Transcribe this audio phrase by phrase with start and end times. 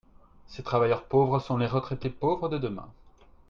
[0.47, 2.89] Ces travailleurs pauvres sont les retraités pauvres de demain.